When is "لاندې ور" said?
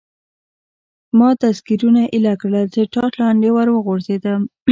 3.21-3.67